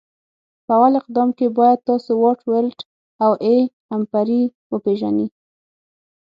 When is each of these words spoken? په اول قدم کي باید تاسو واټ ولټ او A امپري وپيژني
په 0.65 0.73
اول 0.77 0.93
قدم 1.05 1.29
کي 1.37 1.47
باید 1.59 1.85
تاسو 1.89 2.11
واټ 2.21 2.39
ولټ 2.51 2.79
او 3.25 3.31
A 3.51 3.53
امپري 3.95 4.41
وپيژني 4.73 5.27